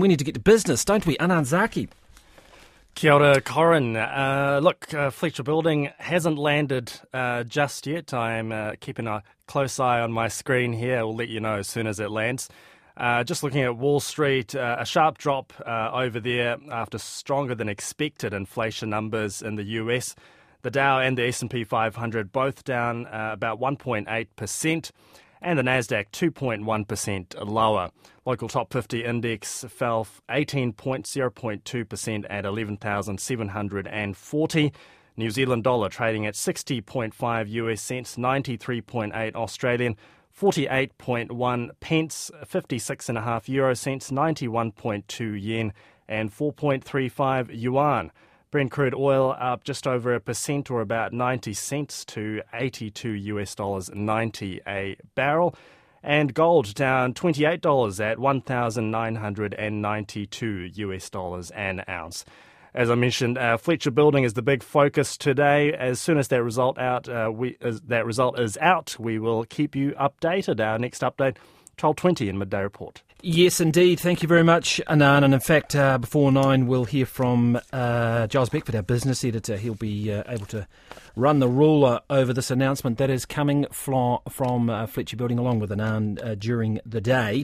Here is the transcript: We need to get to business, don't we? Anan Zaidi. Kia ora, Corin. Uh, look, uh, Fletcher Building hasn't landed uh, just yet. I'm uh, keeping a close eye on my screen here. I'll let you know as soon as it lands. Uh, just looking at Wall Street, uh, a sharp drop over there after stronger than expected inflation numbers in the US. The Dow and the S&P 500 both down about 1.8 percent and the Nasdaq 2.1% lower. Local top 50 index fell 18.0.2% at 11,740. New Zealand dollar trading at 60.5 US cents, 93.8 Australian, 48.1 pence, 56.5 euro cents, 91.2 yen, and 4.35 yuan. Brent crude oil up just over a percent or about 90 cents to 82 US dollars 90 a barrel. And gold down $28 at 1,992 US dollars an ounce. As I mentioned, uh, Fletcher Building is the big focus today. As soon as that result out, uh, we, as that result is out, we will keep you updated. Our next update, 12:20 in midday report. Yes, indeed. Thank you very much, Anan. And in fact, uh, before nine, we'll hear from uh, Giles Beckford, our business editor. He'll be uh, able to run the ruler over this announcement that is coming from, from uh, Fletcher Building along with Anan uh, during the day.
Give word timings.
We 0.00 0.08
need 0.08 0.18
to 0.20 0.24
get 0.24 0.32
to 0.32 0.40
business, 0.40 0.82
don't 0.82 1.04
we? 1.04 1.18
Anan 1.18 1.44
Zaidi. 1.44 1.86
Kia 2.94 3.12
ora, 3.12 3.42
Corin. 3.42 3.96
Uh, 3.96 4.58
look, 4.62 4.94
uh, 4.94 5.10
Fletcher 5.10 5.42
Building 5.42 5.90
hasn't 5.98 6.38
landed 6.38 6.90
uh, 7.12 7.44
just 7.44 7.86
yet. 7.86 8.14
I'm 8.14 8.50
uh, 8.50 8.72
keeping 8.80 9.06
a 9.06 9.22
close 9.46 9.78
eye 9.78 10.00
on 10.00 10.10
my 10.10 10.28
screen 10.28 10.72
here. 10.72 11.00
I'll 11.00 11.14
let 11.14 11.28
you 11.28 11.38
know 11.38 11.56
as 11.56 11.68
soon 11.68 11.86
as 11.86 12.00
it 12.00 12.10
lands. 12.10 12.48
Uh, 12.96 13.24
just 13.24 13.42
looking 13.42 13.60
at 13.60 13.76
Wall 13.76 14.00
Street, 14.00 14.54
uh, 14.54 14.76
a 14.78 14.86
sharp 14.86 15.18
drop 15.18 15.52
over 15.66 16.18
there 16.18 16.56
after 16.70 16.96
stronger 16.96 17.54
than 17.54 17.68
expected 17.68 18.32
inflation 18.32 18.88
numbers 18.88 19.42
in 19.42 19.56
the 19.56 19.64
US. 19.64 20.16
The 20.62 20.70
Dow 20.70 20.98
and 21.00 21.18
the 21.18 21.26
S&P 21.26 21.62
500 21.62 22.32
both 22.32 22.64
down 22.64 23.06
about 23.12 23.60
1.8 23.60 24.28
percent 24.34 24.92
and 25.42 25.58
the 25.58 25.62
Nasdaq 25.62 26.10
2.1% 26.12 27.46
lower. 27.46 27.90
Local 28.26 28.48
top 28.48 28.70
50 28.72 29.04
index 29.04 29.64
fell 29.68 30.06
18.0.2% 30.28 32.26
at 32.28 32.44
11,740. 32.44 34.72
New 35.16 35.30
Zealand 35.30 35.64
dollar 35.64 35.88
trading 35.88 36.26
at 36.26 36.34
60.5 36.34 37.48
US 37.48 37.80
cents, 37.80 38.16
93.8 38.16 39.34
Australian, 39.34 39.96
48.1 40.38 41.70
pence, 41.80 42.30
56.5 42.46 43.48
euro 43.48 43.74
cents, 43.74 44.10
91.2 44.10 45.42
yen, 45.42 45.72
and 46.08 46.32
4.35 46.32 47.48
yuan. 47.52 48.12
Brent 48.50 48.72
crude 48.72 48.94
oil 48.94 49.36
up 49.38 49.62
just 49.62 49.86
over 49.86 50.12
a 50.12 50.20
percent 50.20 50.72
or 50.72 50.80
about 50.80 51.12
90 51.12 51.54
cents 51.54 52.04
to 52.06 52.42
82 52.52 53.10
US 53.10 53.54
dollars 53.54 53.90
90 53.94 54.60
a 54.66 54.96
barrel. 55.14 55.54
And 56.02 56.34
gold 56.34 56.74
down 56.74 57.14
$28 57.14 58.00
at 58.00 58.18
1,992 58.18 60.70
US 60.74 61.10
dollars 61.10 61.52
an 61.52 61.84
ounce. 61.88 62.24
As 62.74 62.90
I 62.90 62.96
mentioned, 62.96 63.38
uh, 63.38 63.56
Fletcher 63.56 63.92
Building 63.92 64.24
is 64.24 64.34
the 64.34 64.42
big 64.42 64.62
focus 64.62 65.16
today. 65.16 65.72
As 65.72 66.00
soon 66.00 66.18
as 66.18 66.28
that 66.28 66.42
result 66.42 66.78
out, 66.78 67.08
uh, 67.08 67.30
we, 67.32 67.56
as 67.60 67.80
that 67.82 68.06
result 68.06 68.40
is 68.40 68.56
out, 68.58 68.96
we 68.98 69.18
will 69.18 69.44
keep 69.44 69.76
you 69.76 69.92
updated. 69.92 70.64
Our 70.64 70.78
next 70.78 71.02
update, 71.02 71.36
12:20 71.80 72.28
in 72.28 72.38
midday 72.38 72.62
report. 72.62 73.02
Yes, 73.22 73.60
indeed. 73.60 74.00
Thank 74.00 74.22
you 74.22 74.28
very 74.28 74.42
much, 74.42 74.80
Anan. 74.86 75.24
And 75.24 75.34
in 75.34 75.40
fact, 75.40 75.76
uh, 75.76 75.98
before 75.98 76.32
nine, 76.32 76.66
we'll 76.66 76.86
hear 76.86 77.04
from 77.04 77.60
uh, 77.70 78.26
Giles 78.28 78.48
Beckford, 78.48 78.74
our 78.74 78.82
business 78.82 79.24
editor. 79.24 79.58
He'll 79.58 79.74
be 79.74 80.10
uh, 80.10 80.22
able 80.26 80.46
to 80.46 80.66
run 81.16 81.38
the 81.38 81.48
ruler 81.48 82.00
over 82.08 82.32
this 82.32 82.50
announcement 82.50 82.96
that 82.98 83.10
is 83.10 83.26
coming 83.26 83.66
from, 83.72 84.20
from 84.30 84.70
uh, 84.70 84.86
Fletcher 84.86 85.16
Building 85.18 85.38
along 85.38 85.58
with 85.58 85.70
Anan 85.70 86.18
uh, 86.22 86.34
during 86.34 86.80
the 86.86 87.00
day. 87.00 87.38